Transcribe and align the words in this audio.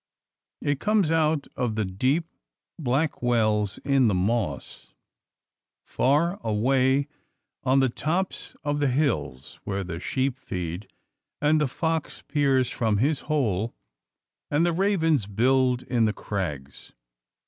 It 0.63 0.79
comes 0.79 1.11
out 1.11 1.45
of 1.55 1.75
the 1.75 1.85
deep; 1.85 2.25
black 2.79 3.21
wells 3.21 3.77
in 3.85 4.07
the 4.07 4.15
moss, 4.15 4.95
far 5.83 6.39
away 6.43 7.07
on 7.63 7.81
the 7.81 7.89
tops 7.89 8.55
of 8.63 8.79
the 8.79 8.87
hills, 8.87 9.59
where 9.63 9.83
the 9.83 9.99
sheep 9.99 10.37
feed, 10.39 10.87
and 11.39 11.61
the 11.61 11.67
fox 11.67 12.23
peers 12.23 12.71
from 12.71 12.97
his 12.97 13.19
hole, 13.29 13.75
and 14.49 14.65
the 14.65 14.73
ravens 14.73 15.27
build 15.27 15.83
in 15.83 16.05
the 16.05 16.13
crags. 16.13 16.93